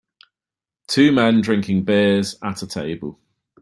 Two 0.87 1.11
men 1.11 1.41
drinking 1.41 1.83
beers 1.83 2.35
at 2.43 2.63
a 2.63 2.67
table 2.67 3.19